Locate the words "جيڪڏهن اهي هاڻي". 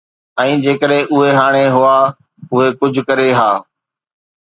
0.63-1.61